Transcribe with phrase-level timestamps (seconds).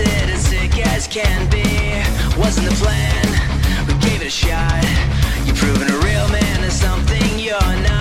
[0.00, 1.62] And sick as can be.
[2.40, 3.26] Wasn't the plan,
[3.86, 4.82] we gave it a shot.
[5.44, 7.91] You're proving a real man is something you're not.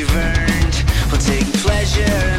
[0.00, 0.72] You've earned.
[1.20, 2.29] Take pleasure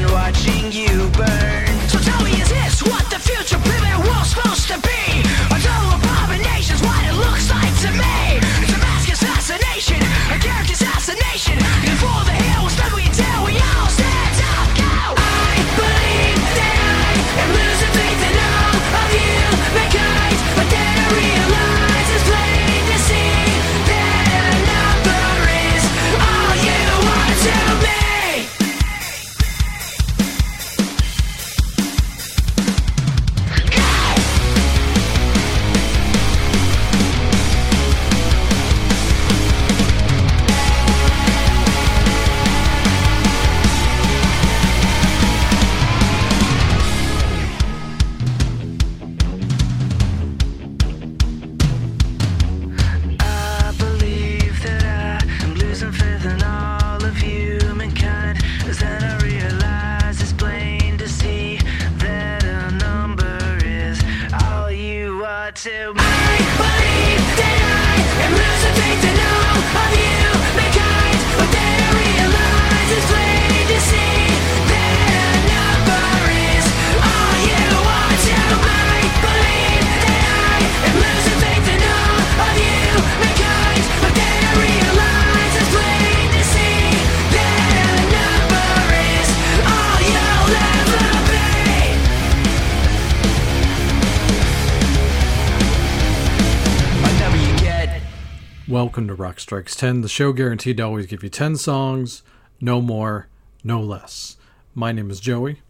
[98.92, 102.24] Welcome to Rock Strikes 10, the show guaranteed to always give you 10 songs,
[102.60, 103.30] no more,
[103.64, 104.36] no less.
[104.76, 105.62] My name is Joey.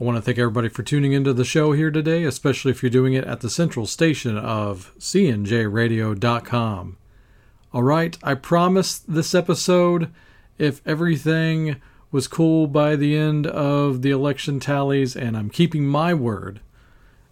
[0.00, 2.90] I want to thank everybody for tuning into the show here today, especially if you're
[2.90, 6.96] doing it at the central station of cnjradio.com.
[7.72, 10.12] All right, I promised this episode,
[10.58, 11.80] if everything
[12.10, 16.58] was cool by the end of the election tallies, and I'm keeping my word.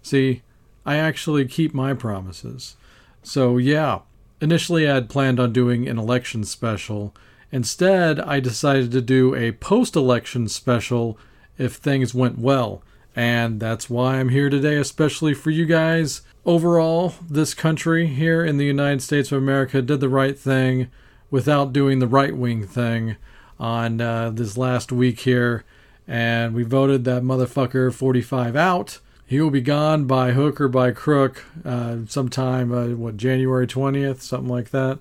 [0.03, 0.43] See,
[0.87, 2.77] I actually keep my promises.
[3.25, 4.03] So, yeah,
[4.43, 7.15] initially I had planned on doing an election special.
[7.51, 11.19] Instead, I decided to do a post election special
[11.59, 12.83] if things went well.
[13.15, 16.23] And that's why I'm here today, especially for you guys.
[16.45, 20.91] Overall, this country here in the United States of America did the right thing
[21.31, 23.17] without doing the right wing thing
[23.61, 25.65] on uh, this last week here.
[26.09, 28.99] and we voted that motherfucker 45 out.
[29.33, 34.21] He will be gone by hook or by crook uh, sometime, uh, what, January 20th,
[34.21, 34.99] something like that.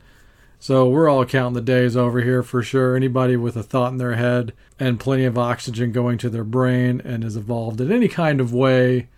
[0.57, 2.95] So we're all counting the days over here for sure.
[2.95, 7.01] Anybody with a thought in their head and plenty of oxygen going to their brain
[7.03, 9.09] and is evolved in any kind of way,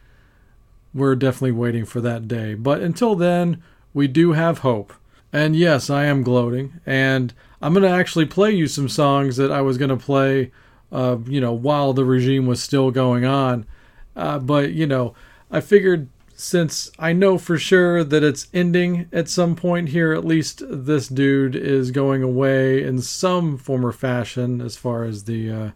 [0.96, 2.56] we're definitely waiting for that day.
[2.56, 3.62] But until then,
[3.94, 4.94] we do have hope.
[5.32, 6.82] And yes, I am gloating.
[6.88, 10.52] And I'm going to actually play you some songs that I was going to play,
[10.92, 13.68] uh, you know, while the regime was still going on.
[14.16, 15.14] Uh, but, you know,
[15.52, 20.26] I figured since I know for sure that it's ending at some point here, at
[20.26, 25.52] least this dude is going away in some form or fashion as far as the
[25.52, 25.70] uh,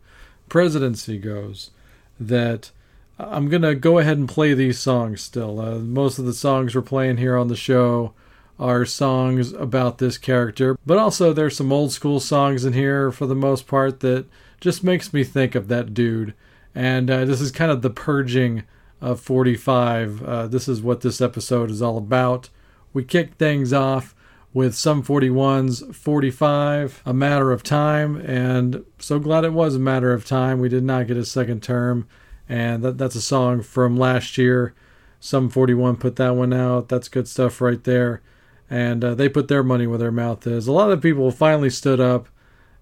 [0.50, 1.72] presidency goes,
[2.20, 2.72] that
[3.20, 5.60] I'm going to go ahead and play these songs still.
[5.60, 8.14] Uh, most of the songs we're playing here on the show
[8.60, 13.28] are songs about this character, but also there's some old school songs in here for
[13.28, 14.26] the most part that
[14.60, 16.34] just makes me think of that dude.
[16.78, 18.62] And uh, this is kind of the purging
[19.02, 20.22] of 45.
[20.22, 22.50] Uh, this is what this episode is all about.
[22.94, 24.14] We kick things off
[24.54, 30.14] with Sum 41's 45, A Matter of Time, and so glad it was a matter
[30.14, 30.60] of time.
[30.60, 32.08] We did not get a second term,
[32.48, 34.76] and that, that's a song from last year.
[35.20, 36.90] Sum 41 put that one out.
[36.90, 38.22] That's good stuff right there.
[38.70, 40.68] And uh, they put their money where their mouth is.
[40.68, 42.30] A lot of people finally stood up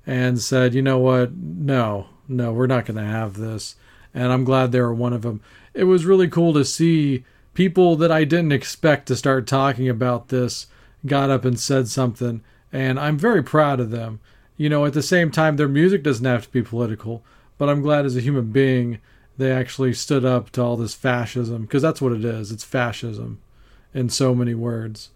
[0.05, 1.33] and said, you know what?
[1.33, 3.77] No, no, we're not going to have this.
[4.15, 5.41] And I'm glad they were one of them
[5.75, 10.29] it was really cool to see people that I didn't expect to start talking about
[10.29, 10.67] this
[11.05, 12.41] got up and said something,
[12.71, 14.19] and I'm very proud of them.
[14.57, 17.23] You know, at the same time, their music doesn't have to be political,
[17.57, 18.99] but I'm glad as a human being
[19.37, 22.53] they actually stood up to all this fascism because that's what it is.
[22.53, 23.41] It's fascism
[23.93, 25.09] in so many words.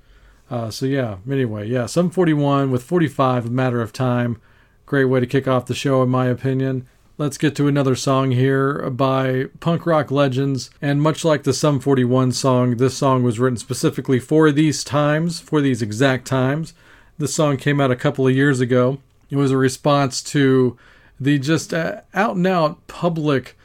[0.51, 1.17] Uh, so yeah.
[1.29, 1.85] Anyway, yeah.
[1.85, 4.41] Sum 41 with 45, a matter of time.
[4.85, 6.85] Great way to kick off the show, in my opinion.
[7.19, 10.69] Let's get to another song here by punk rock legends.
[10.81, 15.41] And much like the Sum 41 song, this song was written specifically for these times,
[15.41, 16.73] for these exact times.
[17.17, 18.99] This song came out a couple of years ago.
[19.29, 20.77] It was a response to
[21.19, 23.57] the just uh, out and out public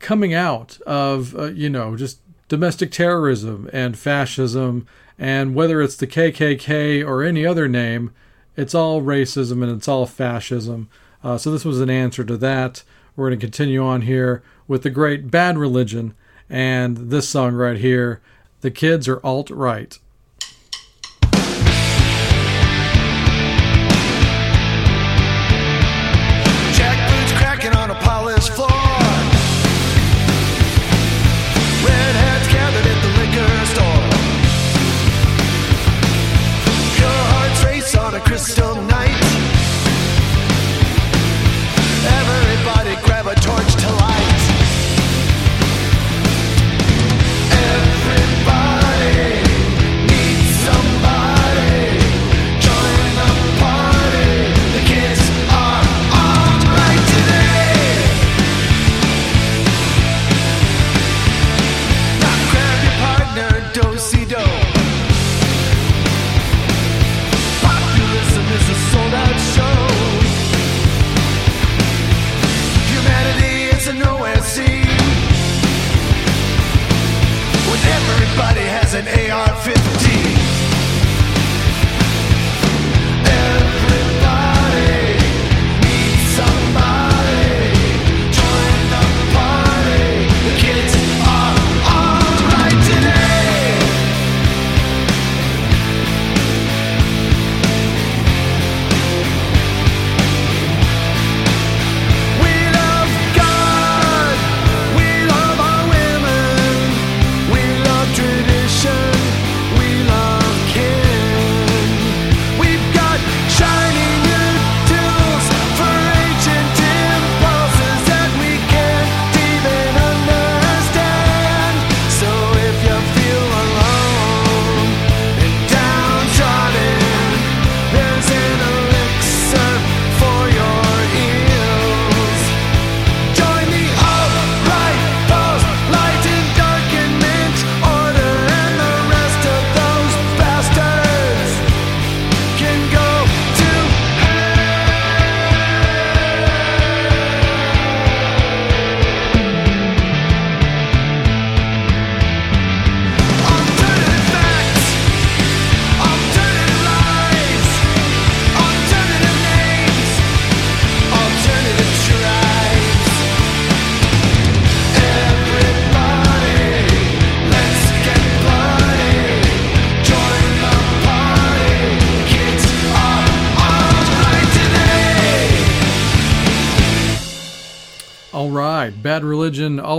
[0.00, 2.18] coming out of, uh, you know, just
[2.48, 4.84] domestic terrorism and fascism.
[5.16, 8.12] And whether it's the KKK or any other name,
[8.56, 10.88] it's all racism and it's all fascism.
[11.22, 12.82] Uh, so this was an answer to that.
[13.16, 16.14] We're going to continue on here with the great Bad Religion
[16.50, 18.20] and this song right here.
[18.60, 19.98] The kids are alt right.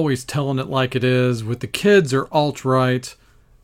[0.08, 1.44] Always telling it like it is.
[1.44, 3.14] With the kids are alt right.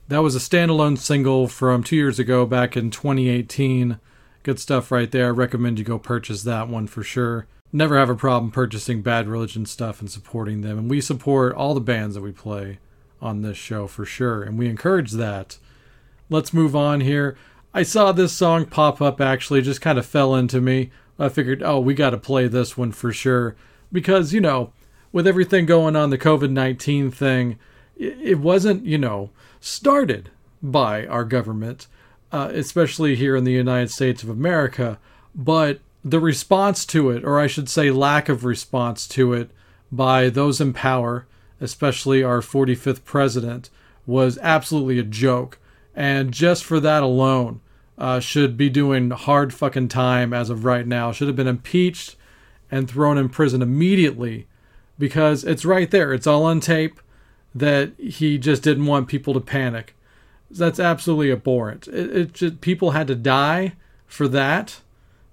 [0.09, 3.97] That was a standalone single from two years ago, back in 2018.
[4.43, 5.27] Good stuff right there.
[5.27, 7.47] I recommend you go purchase that one for sure.
[7.71, 10.77] Never have a problem purchasing Bad Religion stuff and supporting them.
[10.77, 12.79] And we support all the bands that we play
[13.21, 14.43] on this show for sure.
[14.43, 15.57] And we encourage that.
[16.29, 17.37] Let's move on here.
[17.73, 20.91] I saw this song pop up actually, just kind of fell into me.
[21.17, 23.55] I figured, oh, we got to play this one for sure.
[23.93, 24.73] Because, you know,
[25.13, 27.57] with everything going on, the COVID 19 thing,
[27.95, 29.29] it wasn't, you know,
[29.61, 30.29] started
[30.61, 31.87] by our government,
[32.31, 34.99] uh, especially here in the United States of America,
[35.33, 39.51] but the response to it, or I should say, lack of response to it
[39.91, 41.27] by those in power,
[41.61, 43.69] especially our 45th president,
[44.05, 45.59] was absolutely a joke.
[45.95, 47.61] And just for that alone,
[47.97, 51.11] uh, should be doing hard fucking time as of right now.
[51.11, 52.15] Should have been impeached
[52.71, 54.47] and thrown in prison immediately
[54.97, 56.13] because it's right there.
[56.13, 56.99] It's all on tape
[57.55, 59.95] that he just didn't want people to panic.
[60.49, 61.87] That's absolutely abhorrent.
[61.87, 63.73] It, it just, people had to die
[64.05, 64.81] for that.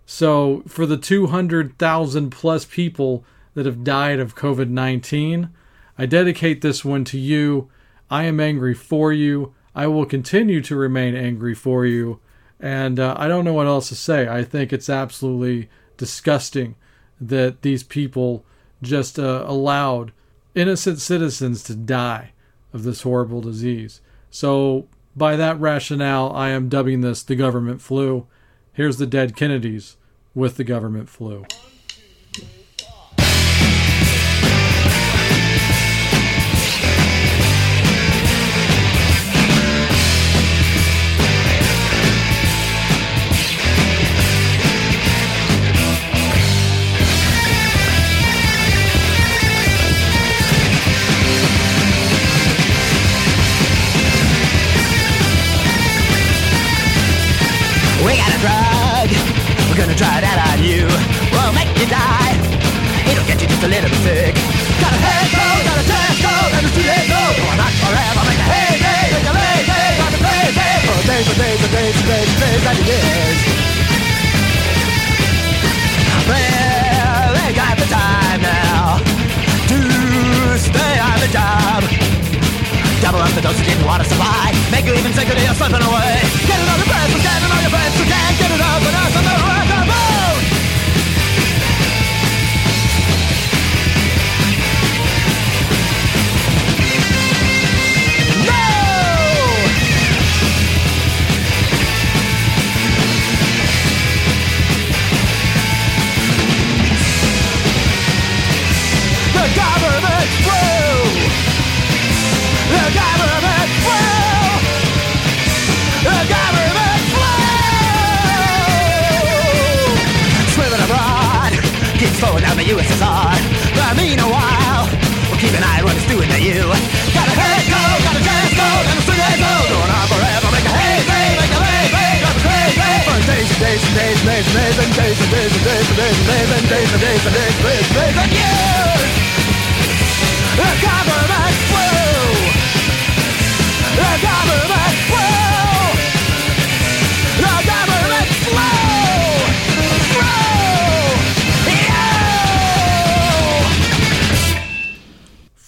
[0.07, 3.25] So for the 200,000 plus people
[3.55, 5.51] that have died of COVID 19,
[5.99, 7.71] I dedicate this one to you.
[8.11, 9.55] I am angry for you.
[9.75, 12.21] I will continue to remain angry for you.
[12.59, 14.29] And uh, I don't know what else to say.
[14.29, 16.75] I think it's absolutely disgusting
[17.21, 18.45] that these people
[18.83, 20.13] just uh, allowed
[20.55, 22.33] innocent citizens to die
[22.73, 24.01] of this horrible disease.
[24.31, 28.27] So, by that rationale, I am dubbing this the government flu.
[28.73, 29.97] Here's the dead Kennedys
[30.35, 31.45] with the government flu.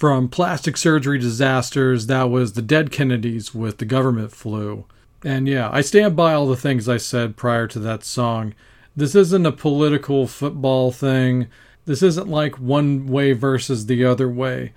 [0.03, 4.85] From plastic surgery disasters, that was the dead Kennedys with the government flu.
[5.25, 8.53] And yeah, I stand by all the things I said prior to that song.
[8.97, 11.47] This isn't a political football thing.
[11.85, 14.73] This isn't like one way versus the other way.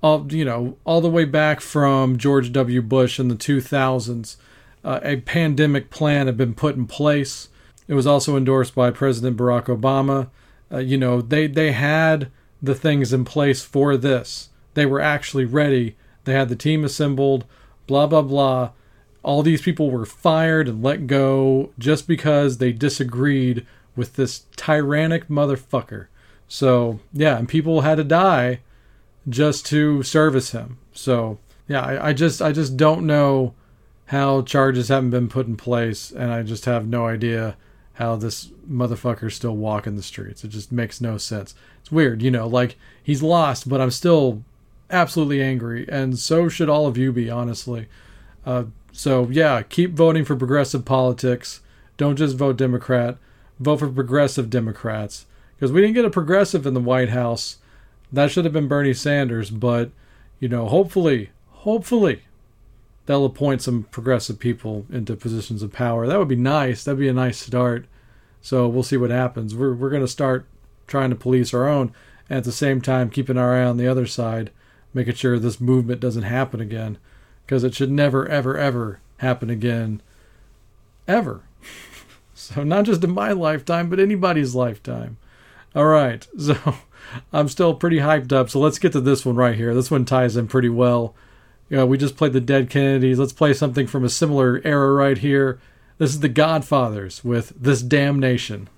[0.00, 2.80] All you know, all the way back from George W.
[2.80, 4.36] Bush in the 2000s,
[4.84, 7.48] uh, a pandemic plan had been put in place.
[7.88, 10.28] It was also endorsed by President Barack Obama.
[10.70, 12.30] Uh, you know, they they had
[12.62, 14.47] the things in place for this.
[14.74, 15.96] They were actually ready.
[16.24, 17.44] They had the team assembled.
[17.86, 18.70] Blah blah blah.
[19.22, 25.28] All these people were fired and let go just because they disagreed with this tyrannic
[25.28, 26.06] motherfucker.
[26.46, 28.60] So yeah, and people had to die
[29.28, 30.78] just to service him.
[30.92, 33.54] So yeah, I, I just I just don't know
[34.06, 37.56] how charges haven't been put in place, and I just have no idea
[37.94, 40.44] how this motherfucker's still walking the streets.
[40.44, 41.54] It just makes no sense.
[41.80, 44.44] It's weird, you know, like he's lost, but I'm still
[44.90, 47.88] absolutely angry, and so should all of you be, honestly.
[48.44, 51.60] Uh, so yeah, keep voting for progressive politics.
[51.96, 53.18] Don't just vote Democrat.
[53.60, 55.26] Vote for progressive Democrats
[55.56, 57.58] because we didn't get a progressive in the White House
[58.12, 59.90] That should have been Bernie Sanders, but
[60.38, 62.22] you know, hopefully, hopefully
[63.06, 66.06] they'll appoint some progressive people into positions of power.
[66.06, 66.84] That would be nice.
[66.84, 67.86] That'd be a nice start.
[68.40, 69.54] So we'll see what happens.
[69.54, 70.46] We're we're going to start
[70.86, 71.92] trying to police our own
[72.30, 74.50] and at the same time keeping our eye on the other side,
[74.94, 76.98] making sure this movement doesn't happen again
[77.44, 80.02] because it should never ever ever happen again
[81.06, 81.42] ever.
[82.34, 85.16] so not just in my lifetime, but anybody's lifetime.
[85.74, 86.26] All right.
[86.38, 86.74] So
[87.32, 88.50] I'm still pretty hyped up.
[88.50, 89.74] So let's get to this one right here.
[89.74, 91.14] This one ties in pretty well.
[91.70, 93.18] You know, we just played the Dead Kennedys.
[93.18, 95.58] Let's play something from a similar era right here.
[95.96, 98.68] This is the Godfathers with This Damnation.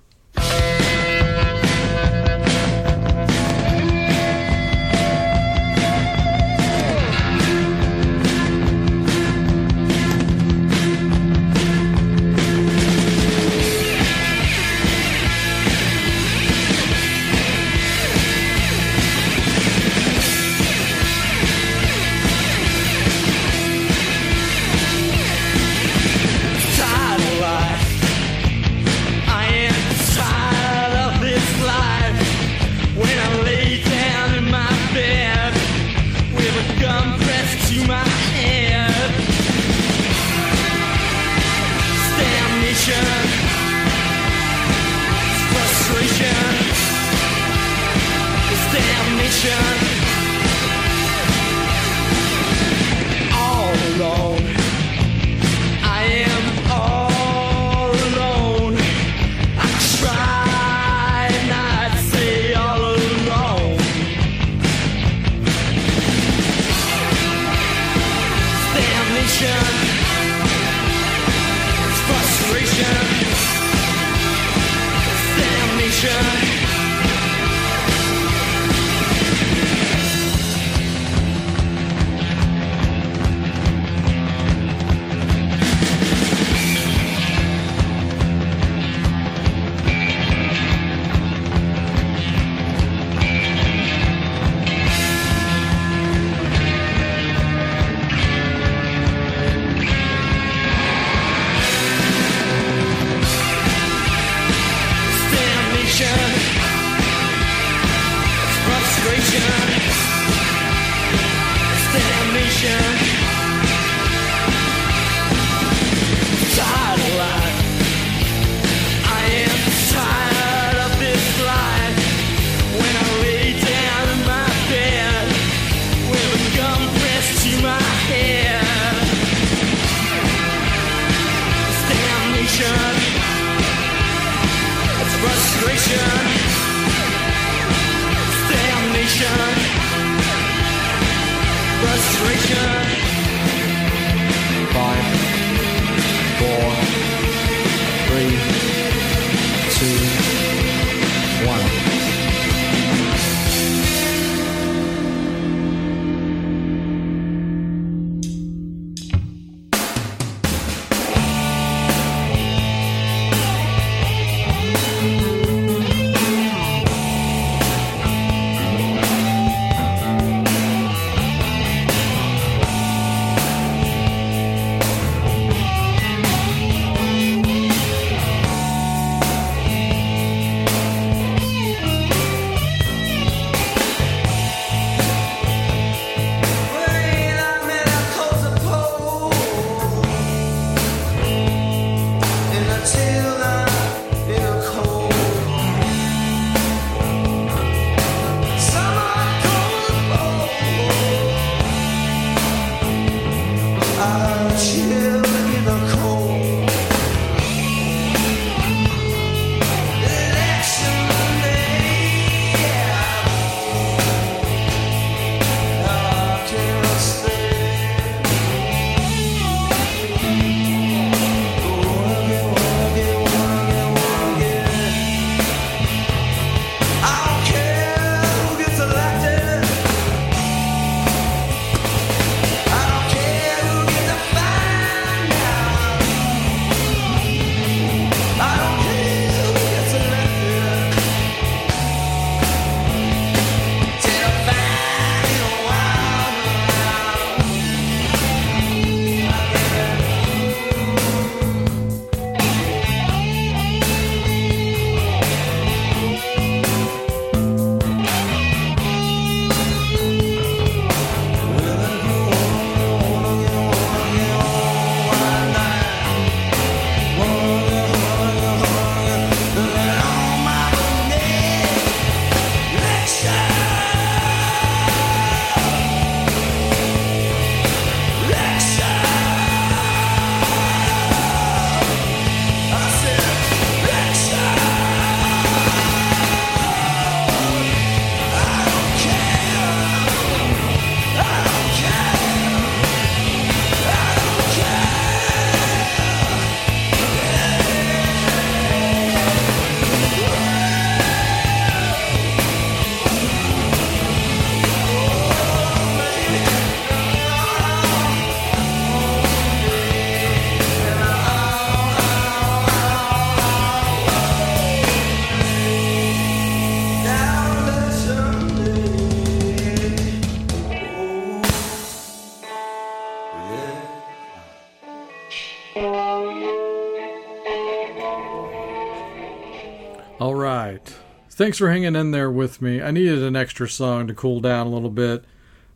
[331.41, 332.83] Thanks for hanging in there with me.
[332.83, 335.25] I needed an extra song to cool down a little bit.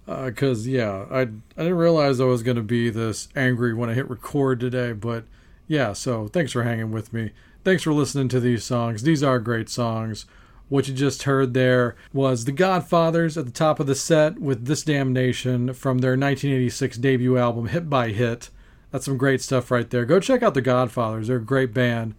[0.08, 1.26] Uh, because, yeah, I, I
[1.58, 4.94] didn't realize I was going to be this angry when I hit record today.
[4.94, 5.24] But,
[5.68, 7.32] yeah, so thanks for hanging with me.
[7.64, 9.02] Thanks for listening to these songs.
[9.02, 10.28] These are great songs.
[10.70, 14.68] What you just heard there was The Godfathers at the top of the set with
[14.68, 18.52] This Damnation from their 1986 debut album, Hit by Hit.
[18.92, 20.06] That's some great stuff right there.
[20.06, 21.26] Go check out The Godfathers.
[21.26, 22.14] They're a great band.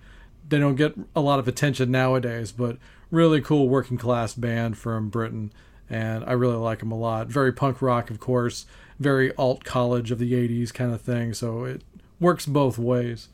[0.48, 2.78] They don't get a lot of attention nowadays, but
[3.10, 5.52] really cool working class band from Britain.
[5.88, 7.28] And I really like them a lot.
[7.28, 8.66] Very punk rock, of course.
[8.98, 11.34] Very alt college of the 80s kind of thing.
[11.34, 11.82] So it
[12.18, 13.28] works both ways.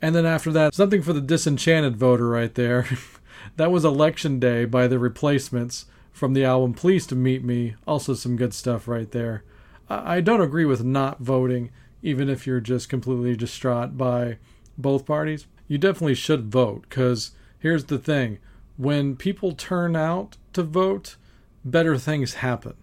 [0.00, 2.86] And then after that, something for the disenchanted voter right there.
[3.56, 7.74] that was Election Day by the replacements from the album Pleased to Meet Me.
[7.86, 9.44] Also, some good stuff right there.
[9.88, 11.70] I don't agree with not voting,
[12.02, 14.38] even if you're just completely distraught by
[14.78, 15.46] both parties.
[15.68, 18.38] You definitely should vote, because here's the thing
[18.76, 21.16] when people turn out to vote,
[21.64, 22.74] better things happen.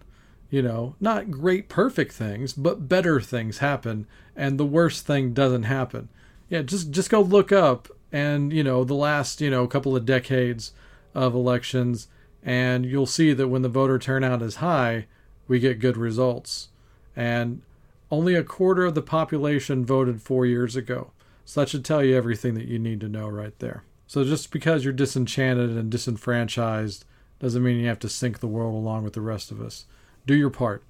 [0.50, 5.62] You know, not great, perfect things, but better things happen, and the worst thing doesn't
[5.62, 6.08] happen
[6.52, 10.04] yeah, just just go look up and you know the last you know couple of
[10.04, 10.74] decades
[11.14, 12.08] of elections,
[12.42, 15.06] and you'll see that when the voter turnout is high,
[15.48, 16.68] we get good results.
[17.16, 17.62] And
[18.10, 21.12] only a quarter of the population voted four years ago.
[21.46, 23.84] So that should tell you everything that you need to know right there.
[24.12, 27.06] So just because you're disenchanted and disenfranchised
[27.38, 29.86] doesn't mean you have to sink the world along with the rest of us.
[30.26, 30.84] Do your part.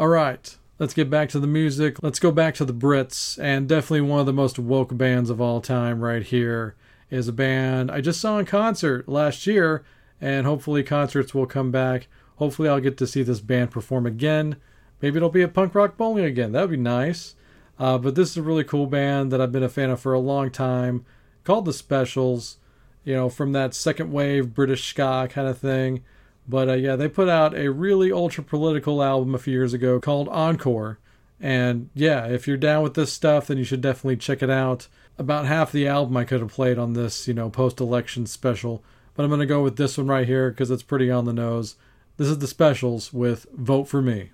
[0.00, 0.56] All right.
[0.80, 2.02] Let's get back to the music.
[2.02, 5.40] Let's go back to the Brits, and definitely one of the most woke bands of
[5.40, 6.74] all time, right here,
[7.08, 9.84] is a band I just saw in concert last year,
[10.20, 12.08] and hopefully concerts will come back.
[12.38, 14.56] Hopefully, I'll get to see this band perform again.
[15.00, 16.50] Maybe it'll be a Punk Rock Bowling again.
[16.50, 17.36] That would be nice.
[17.78, 20.14] Uh, but this is a really cool band that I've been a fan of for
[20.14, 21.06] a long time,
[21.46, 22.58] called The Specials.
[23.04, 26.02] You know, from that second wave British ska kind of thing.
[26.48, 30.00] But uh, yeah, they put out a really ultra political album a few years ago
[30.00, 30.98] called Encore.
[31.40, 34.88] And yeah, if you're down with this stuff, then you should definitely check it out.
[35.18, 38.82] About half the album I could have played on this, you know, post election special.
[39.14, 41.32] But I'm going to go with this one right here because it's pretty on the
[41.32, 41.76] nose.
[42.16, 44.30] This is the specials with Vote for Me.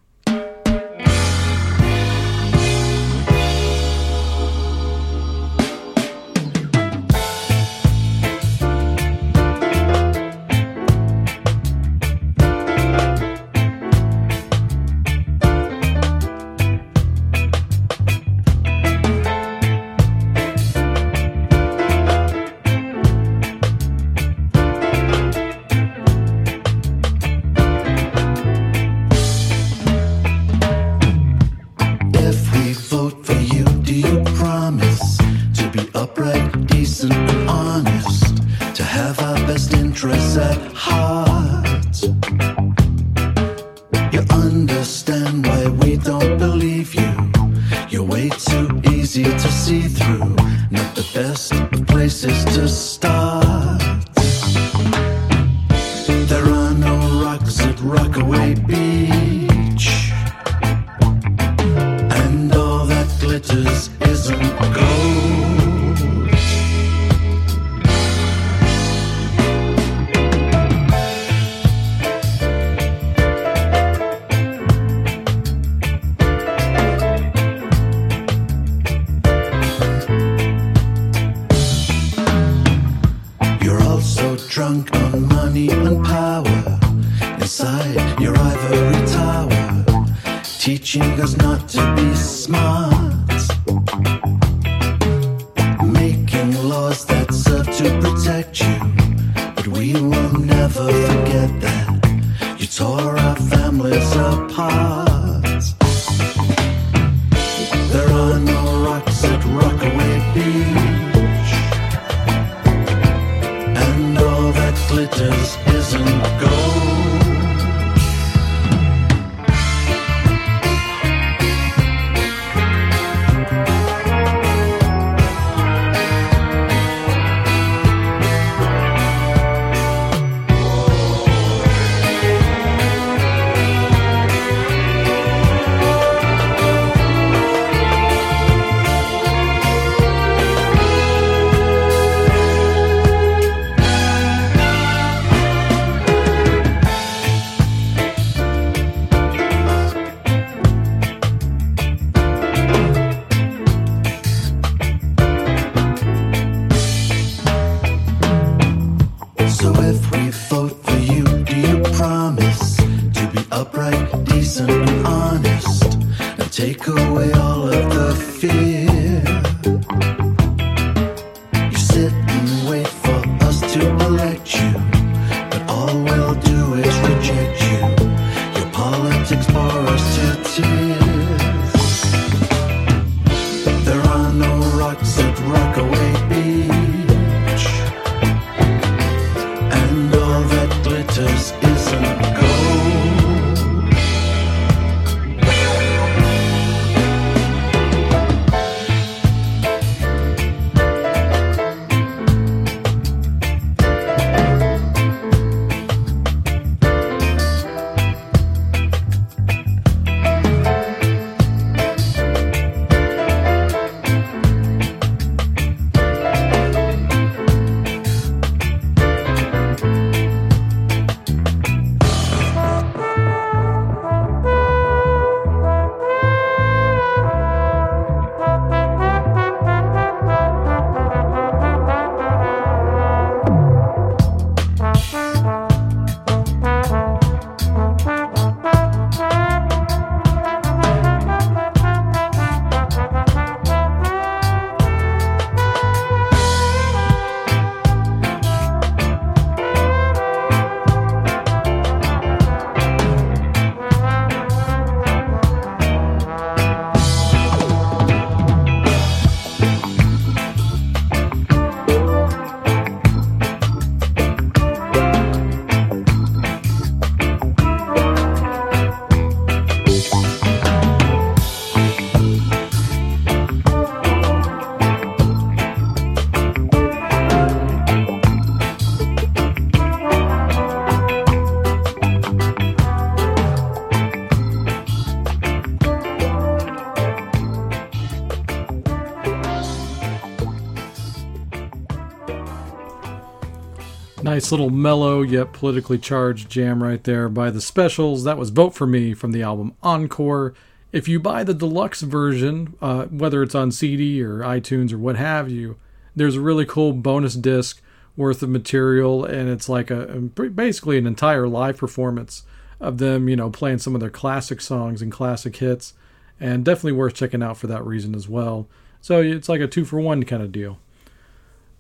[294.33, 298.25] Nice little mellow yet politically charged jam right there by the specials.
[298.25, 300.55] That was Vote for Me from the album Encore.
[300.91, 305.17] If you buy the deluxe version, uh, whether it's on CD or iTunes or what
[305.17, 305.77] have you,
[306.17, 307.83] there's a really cool bonus disc
[308.17, 312.45] worth of material, and it's like a, basically an entire live performance
[312.81, 315.93] of them, you know, playing some of their classic songs and classic hits,
[316.41, 318.67] and definitely worth checking out for that reason as well.
[319.03, 320.79] So it's like a two for one kind of deal.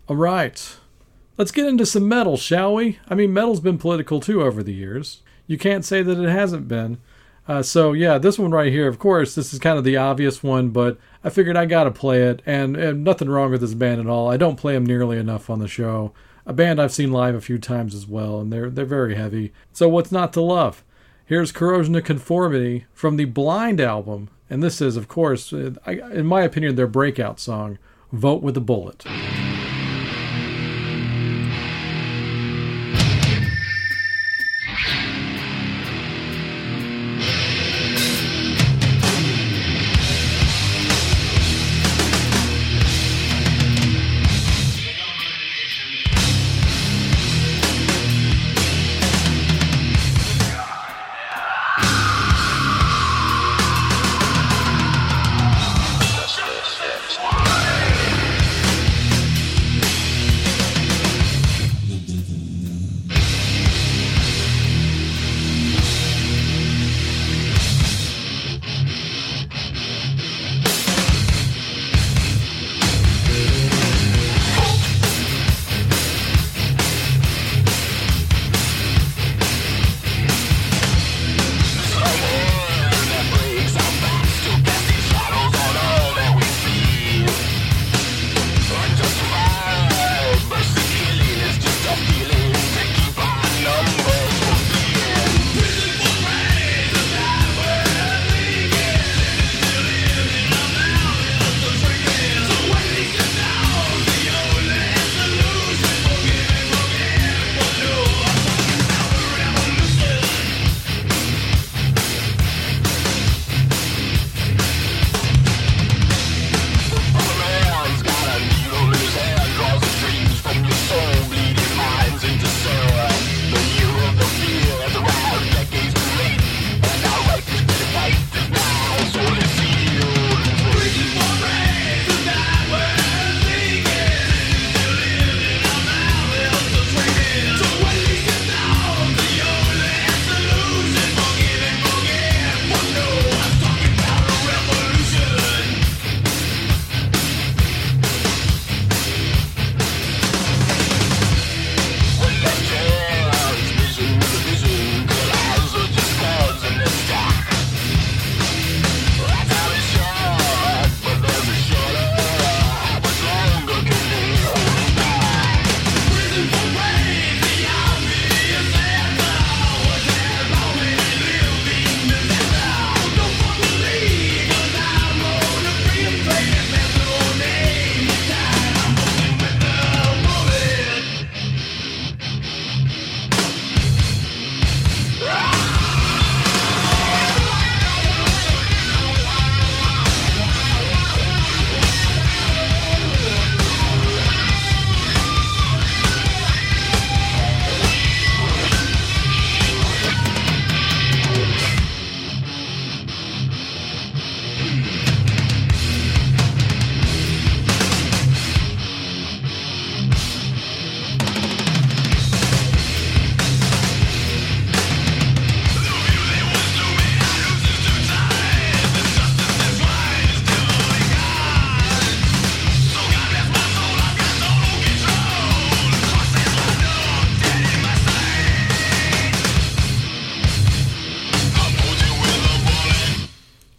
[0.06, 0.76] All right.
[1.38, 2.98] Let's get into some metal, shall we?
[3.08, 5.22] I mean, metal's been political too over the years.
[5.46, 6.98] You can't say that it hasn't been.
[7.48, 10.42] Uh, so yeah, this one right here, of course, this is kind of the obvious
[10.42, 14.00] one, but I figured I gotta play it, and, and nothing wrong with this band
[14.00, 14.30] at all.
[14.30, 16.12] I don't play them nearly enough on the show.
[16.46, 19.52] A band I've seen live a few times as well, and they're they're very heavy.
[19.72, 20.84] So what's not to love?
[21.24, 26.42] Here's Corrosion of Conformity from the Blind album, and this is, of course, in my
[26.42, 27.78] opinion, their breakout song,
[28.12, 29.04] "Vote with a Bullet."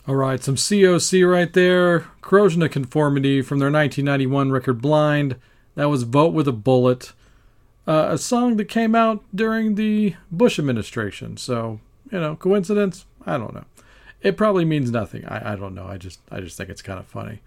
[0.06, 2.02] All right, some COC right there.
[2.20, 5.38] Corrosion of Conformity from their 1991 record Blind.
[5.76, 7.14] That was Vote with a Bullet,
[7.88, 11.38] uh, a song that came out during the Bush administration.
[11.38, 11.80] So,
[12.12, 13.06] you know, coincidence?
[13.26, 13.64] I don't know.
[14.22, 15.24] It probably means nothing.
[15.26, 15.88] I, I don't know.
[15.88, 17.40] I just I just think it's kind of funny.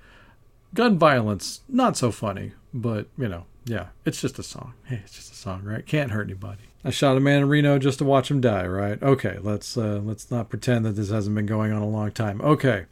[0.72, 4.74] Gun violence, not so funny, but you know, yeah, it's just a song.
[4.84, 5.84] Hey, it's just a song, right?
[5.84, 6.62] Can't hurt anybody.
[6.84, 9.02] I shot a man in Reno just to watch him die, right?
[9.02, 12.40] Okay, let's uh, let's not pretend that this hasn't been going on a long time.
[12.40, 12.86] Okay,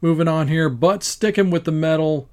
[0.00, 2.28] moving on here, but sticking with the metal.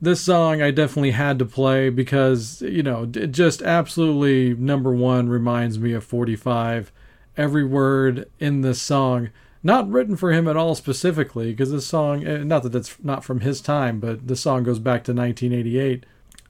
[0.00, 5.28] This song I definitely had to play because you know it just absolutely number one
[5.28, 6.90] reminds me of 45.
[7.36, 9.28] Every word in this song,
[9.62, 13.22] not written for him at all specifically, because this song, eh, not that it's not
[13.22, 16.06] from his time, but the song goes back to 1988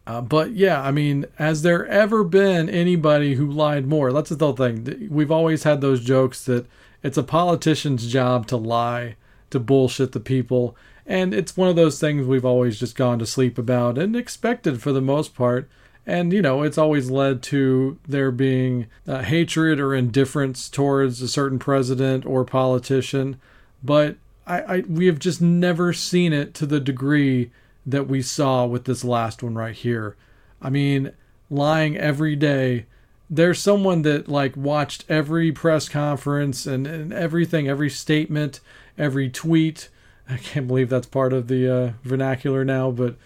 [0.09, 4.11] uh, but yeah, I mean, has there ever been anybody who lied more?
[4.11, 5.07] That's the whole thing.
[5.11, 6.67] We've always had those jokes that
[7.03, 9.17] it's a politician's job to lie,
[9.51, 10.75] to bullshit the people.
[11.05, 14.81] And it's one of those things we've always just gone to sleep about and expected
[14.81, 15.69] for the most part.
[16.07, 21.29] And, you know, it's always led to there being uh, hatred or indifference towards a
[21.29, 23.39] certain president or politician.
[23.85, 27.51] But I, I, we have just never seen it to the degree
[27.89, 30.15] that we saw with this last one right here.
[30.61, 31.13] I mean,
[31.51, 32.87] lying every day.
[33.31, 38.61] There's someone that like watched every press conference and, and everything, every statement,
[38.97, 39.89] every tweet.
[40.29, 43.17] I can't believe that's part of the uh, vernacular now, but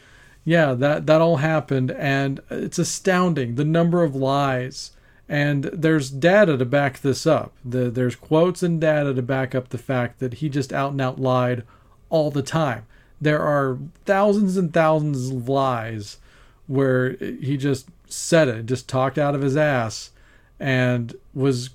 [0.44, 4.92] yeah, that that all happened, and it's astounding the number of lies.
[5.28, 7.54] And there's data to back this up.
[7.64, 11.00] The, there's quotes and data to back up the fact that he just out and
[11.00, 11.62] out lied
[12.10, 12.84] all the time
[13.22, 16.18] there are thousands and thousands of lies
[16.66, 20.10] where he just said it, just talked out of his ass,
[20.58, 21.70] and was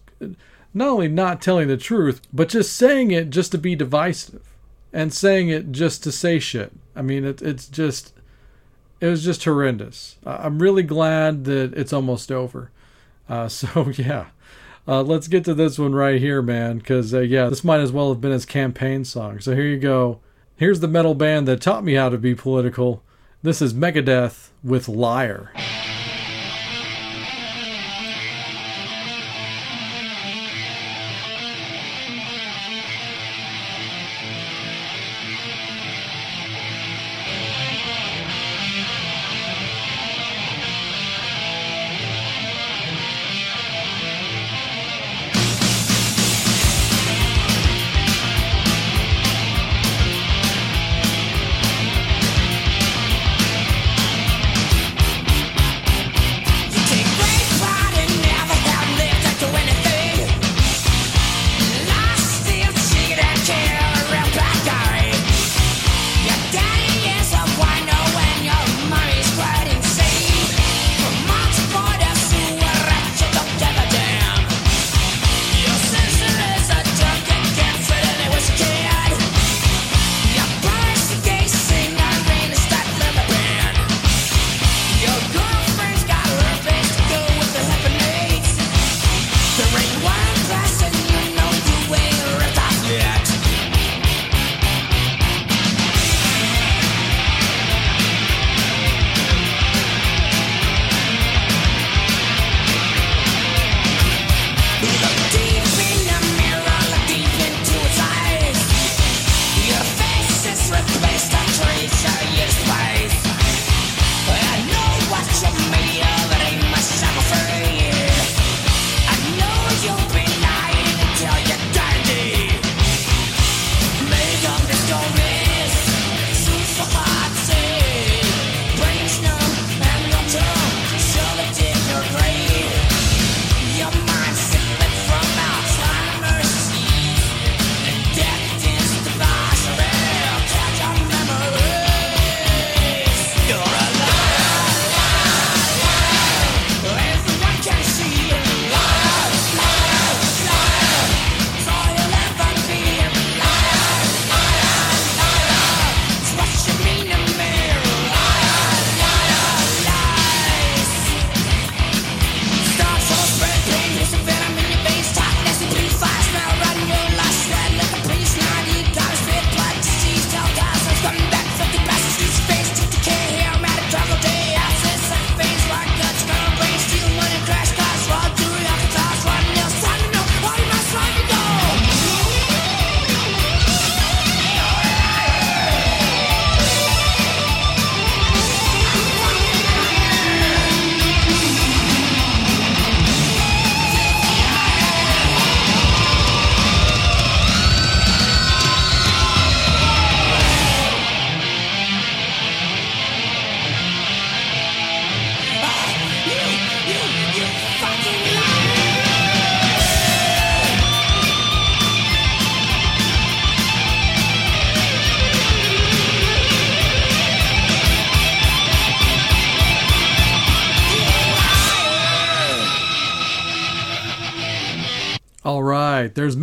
[0.74, 4.54] not only not telling the truth, but just saying it just to be divisive
[4.92, 6.74] and saying it just to say shit.
[6.96, 8.14] I mean, it, it's just,
[9.00, 10.18] it was just horrendous.
[10.26, 12.72] I'm really glad that it's almost over.
[13.30, 14.28] Uh, so, yeah.
[14.86, 17.92] Uh, let's get to this one right here, man, because, uh, yeah, this might as
[17.92, 19.40] well have been his campaign song.
[19.40, 20.20] So here you go.
[20.60, 23.04] Here's the metal band that taught me how to be political.
[23.44, 25.52] This is Megadeth with Liar.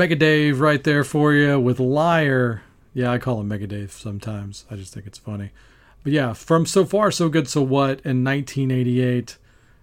[0.04, 2.60] Mega Dave right there for you with Liar.
[2.92, 4.66] Yeah, I call him Mega Dave sometimes.
[4.70, 5.48] I just think it's funny.
[6.02, 9.38] But yeah, from So Far, So Good, So What in 1988.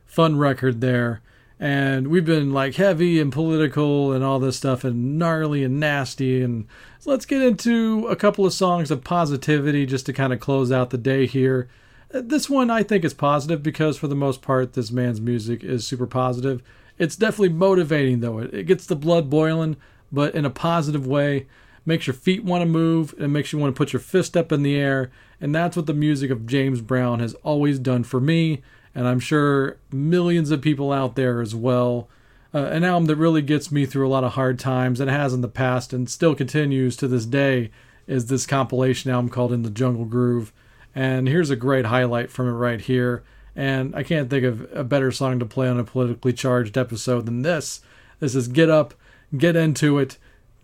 [0.06, 1.22] Fun record there.
[1.60, 6.44] And we've been like heavy and political and all this stuff and gnarly and nasty.
[6.44, 6.68] And
[7.04, 10.92] let's get into a couple of songs of positivity just to kind of close out
[10.92, 11.68] the day here.
[12.12, 15.88] This one I think is positive because for the most part, this man's music is
[15.88, 16.62] super positive.
[17.00, 18.38] It's definitely motivating though.
[18.38, 19.78] It gets the blood boiling,
[20.12, 21.48] but in a positive way.
[21.84, 24.52] Makes your feet want to move and makes you want to put your fist up
[24.52, 25.10] in the air.
[25.40, 28.62] And that's what the music of James Brown has always done for me.
[28.94, 32.08] And I'm sure millions of people out there as well.
[32.54, 35.34] Uh, an album that really gets me through a lot of hard times and has
[35.34, 37.72] in the past and still continues to this day
[38.08, 40.52] is this compilation album called In the Jungle Groove.
[40.94, 43.24] And here's a great highlight from it right here.
[43.56, 47.26] And I can't think of a better song to play on a politically charged episode
[47.26, 47.82] than this.
[48.20, 48.94] This is Get Up,
[49.38, 50.18] Get Into It,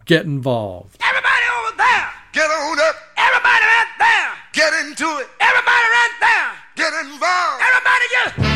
[0.05, 0.97] Get Involved.
[1.01, 2.07] Everybody over there.
[2.34, 4.32] Get on up, Everybody right there.
[4.53, 6.51] get into it, Everybody right there.
[6.76, 7.63] get involved.
[7.63, 8.05] Everybody
[8.41, 8.46] just.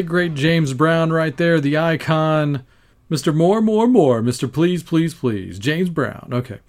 [0.00, 2.64] Late great James Brown right there, the icon.
[3.10, 3.34] Mr.
[3.34, 4.22] More, More, More.
[4.22, 4.50] Mr.
[4.50, 5.58] Please, Please, Please.
[5.58, 6.30] James Brown.
[6.32, 6.60] Okay.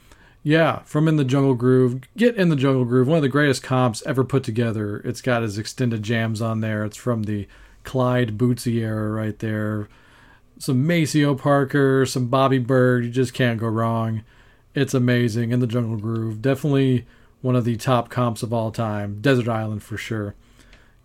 [0.44, 2.02] Yeah, from In the Jungle Groove.
[2.18, 4.98] Get In the Jungle Groove, one of the greatest comps ever put together.
[5.06, 6.84] It's got his extended jams on there.
[6.84, 7.48] It's from the
[7.86, 9.88] Clyde Bootsy era right there.
[10.60, 13.06] Some Maceo Parker, some Bobby Byrd.
[13.06, 14.24] You just can't go wrong.
[14.76, 15.52] It's amazing.
[15.52, 16.42] In the Jungle Groove.
[16.42, 17.06] Definitely
[17.40, 19.22] one of the top comps of all time.
[19.22, 20.36] Desert Island for sure.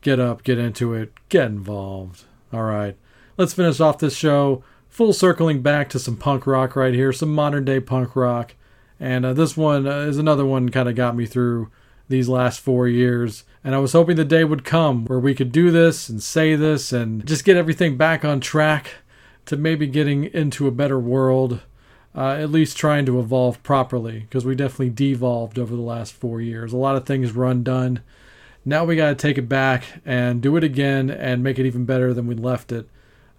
[0.07, 2.27] Get up, get into it, get involved.
[2.53, 2.97] All right,
[3.37, 4.63] let's finish off this show.
[4.89, 8.55] Full circling back to some punk rock right here, some modern day punk rock.
[9.01, 11.73] And uh, this one uh, is another one kind of got me through
[12.09, 13.43] these last four years.
[13.65, 16.55] And I was hoping the day would come where we could do this and say
[16.55, 18.91] this and just get everything back on track
[19.47, 21.63] to maybe getting into a better world.
[22.15, 26.41] Uh, at least trying to evolve properly because we definitely devolved over the last four
[26.41, 26.73] years.
[26.73, 28.03] A lot of things were undone.
[28.69, 31.85] Now we got to take it back and do it again and make it even
[31.85, 32.89] better than we left it.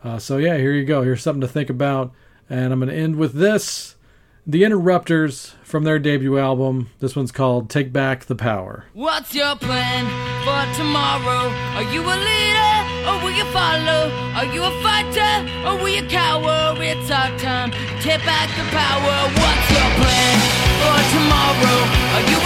[0.02, 1.02] Uh, so, yeah, here you go.
[1.04, 2.14] Here's something to think about.
[2.50, 3.98] And I'm going to end with this
[4.46, 6.92] The Interrupters from their debut album.
[7.00, 8.86] This one's called Take Back the Power.
[8.94, 10.06] What's your plan
[10.48, 11.52] for tomorrow?
[11.76, 12.74] Are you a leader
[13.12, 14.08] or will you follow?
[14.32, 16.76] Are you a fighter or will you cower?
[16.80, 19.16] It's our time take back the power.
[19.44, 20.36] What's your plan
[20.80, 21.80] for tomorrow?
[22.16, 22.37] Are you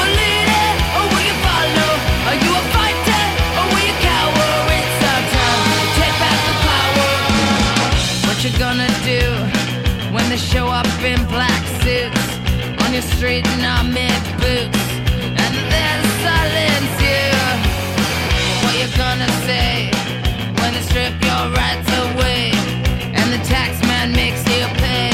[8.43, 9.21] you gonna do
[10.15, 14.09] when they show up in black suits on your street in army
[14.41, 14.81] boots
[15.43, 17.29] and then silence you?
[18.63, 19.91] What you gonna say
[20.59, 22.49] when they strip your rights away
[23.13, 25.10] and the tax man makes you pay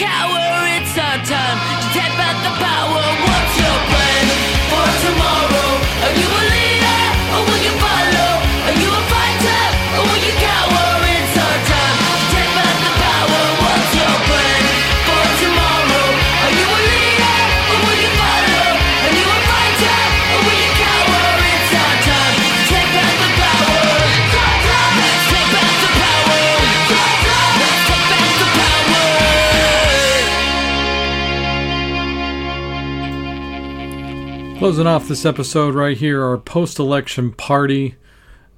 [0.00, 0.57] or
[34.58, 37.94] Closing off this episode right here, our post election party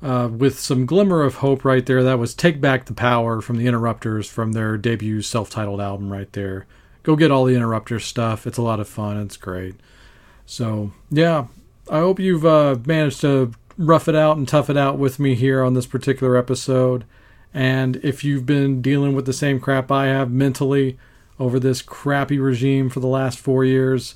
[0.02, 2.02] uh, with some glimmer of hope right there.
[2.02, 6.10] That was Take Back the Power from the Interrupters from their debut self titled album
[6.10, 6.66] right there.
[7.02, 8.46] Go get all the Interrupters stuff.
[8.46, 9.18] It's a lot of fun.
[9.18, 9.74] It's great.
[10.46, 11.48] So, yeah,
[11.90, 15.34] I hope you've uh, managed to rough it out and tough it out with me
[15.34, 17.04] here on this particular episode.
[17.52, 20.98] And if you've been dealing with the same crap I have mentally
[21.38, 24.14] over this crappy regime for the last four years,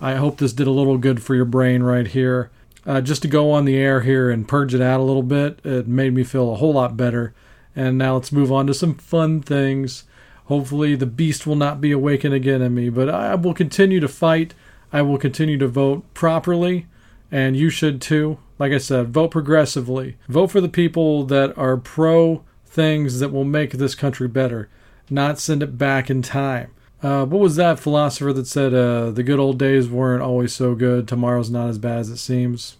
[0.00, 2.50] I hope this did a little good for your brain right here.
[2.86, 5.58] uh, just to go on the air here and purge it out a little bit.
[5.64, 7.34] It made me feel a whole lot better.
[7.74, 10.04] And now let's move on to some fun things.
[10.46, 14.08] Hopefully, the beast will not be awakened again in me, but I will continue to
[14.08, 14.54] fight.
[14.92, 16.86] I will continue to vote properly,
[17.32, 18.38] and you should too.
[18.58, 20.16] Like I said, vote progressively.
[20.28, 24.68] Vote for the people that are pro things that will make this country better,
[25.10, 26.70] not send it back in time.
[27.02, 30.74] Uh, what was that philosopher that said uh, the good old days weren't always so
[30.74, 31.06] good?
[31.06, 32.76] Tomorrow's not as bad as it seems.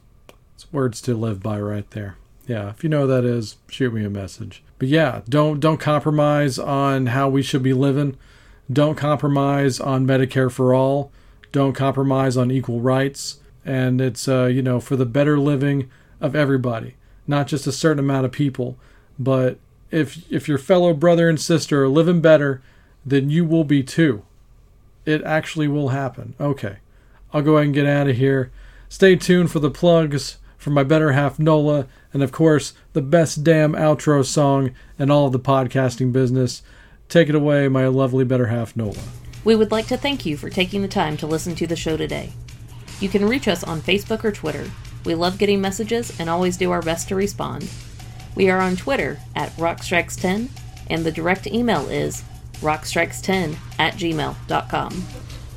[0.54, 2.16] It's words to live by right there.
[2.46, 4.62] Yeah, if you know who that is, shoot me a message.
[4.78, 8.16] But yeah, don't don't compromise on how we should be living.
[8.72, 11.10] Don't compromise on Medicare for all.
[11.52, 13.38] Don't compromise on equal rights.
[13.64, 15.90] And it's uh, you know for the better living
[16.20, 16.94] of everybody,
[17.26, 18.78] not just a certain amount of people.
[19.18, 19.58] But
[19.90, 22.62] if if your fellow brother and sister are living better,
[23.06, 24.24] then you will be too.
[25.04, 26.34] It actually will happen.
[26.40, 26.78] Okay,
[27.32, 28.50] I'll go ahead and get out of here.
[28.88, 33.44] Stay tuned for the plugs from my better half Nola, and of course, the best
[33.44, 36.62] damn outro song in all of the podcasting business.
[37.08, 38.98] Take it away, my lovely better half Nola.
[39.44, 41.96] We would like to thank you for taking the time to listen to the show
[41.96, 42.32] today.
[42.98, 44.68] You can reach us on Facebook or Twitter.
[45.04, 47.70] We love getting messages and always do our best to respond.
[48.34, 50.48] We are on Twitter at Rockstrikes10,
[50.90, 52.24] and the direct email is
[52.60, 54.92] rockstrikes10 at gmail.com.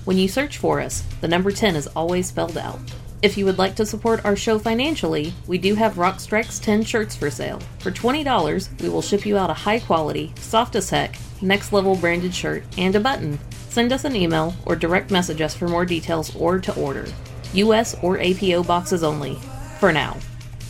[0.06, 2.80] When you search for us, the number 10 is always spelled out.
[3.22, 6.86] If you would like to support our show financially, we do have Rock Strikes 10
[6.86, 7.60] shirts for sale.
[7.80, 11.96] For $20, we will ship you out a high quality, soft as heck, next level
[11.96, 13.38] branded shirt and a button.
[13.68, 17.06] Send us an email or direct message us for more details or to order.
[17.54, 19.36] US or APO boxes only.
[19.80, 20.18] For now.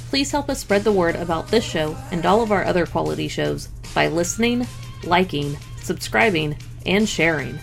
[0.09, 3.27] Please help us spread the word about this show and all of our other quality
[3.27, 4.65] shows by listening,
[5.03, 5.55] liking,
[5.89, 7.57] subscribing, and sharing.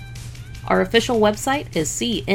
[0.66, 2.26] Our official website is cnjradio.com.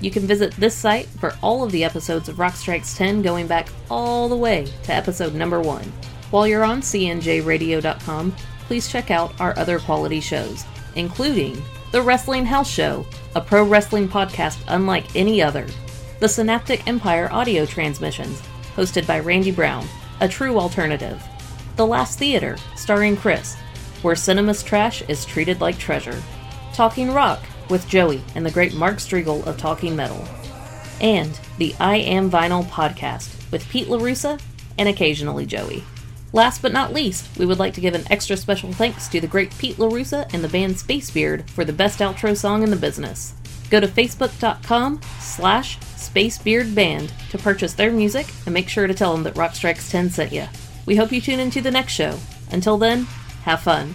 [0.00, 3.48] You can visit this site for all of the episodes of Rock Strikes 10 going
[3.48, 5.82] back all the way to episode number 1.
[6.30, 8.36] While you're on cnjradio.com,
[8.68, 14.08] please check out our other quality shows, including The Wrestling House Show, a pro wrestling
[14.08, 15.66] podcast unlike any other,
[16.20, 18.40] The Synaptic Empire audio transmissions,
[18.76, 19.88] hosted by Randy Brown,
[20.20, 21.20] a true alternative,
[21.80, 23.56] The Last Theater, starring Chris,
[24.02, 26.22] where cinema's trash is treated like treasure,
[26.74, 30.22] Talking Rock with Joey and the great Mark Strigl of Talking Metal,
[31.00, 34.38] and the I Am Vinyl podcast with Pete LaRussa
[34.76, 35.82] and occasionally Joey.
[36.34, 39.26] Last but not least, we would like to give an extra special thanks to the
[39.26, 43.32] great Pete LaRussa and the band Spacebeard for the best outro song in the business.
[43.70, 49.22] Go to facebook.com slash spacebeardband to purchase their music and make sure to tell them
[49.22, 50.46] that Rockstrikes 10 sent you.
[50.86, 52.18] We hope you tune into the next show.
[52.50, 53.04] Until then,
[53.44, 53.94] have fun.